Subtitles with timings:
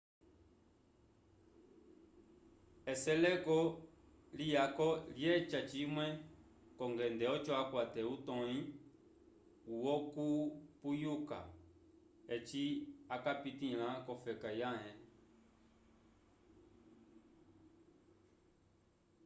[2.91, 3.57] eseleko
[4.37, 6.05] liyako lyeca cimwe
[6.75, 8.59] k'ongende oco akwate utõyi
[9.83, 11.39] wokupuyuka
[12.35, 12.63] eci
[13.15, 14.91] akapitĩla k'ofeka yãhe